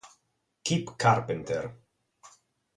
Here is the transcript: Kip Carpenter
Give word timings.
Kip 0.65 0.97
Carpenter 0.97 1.69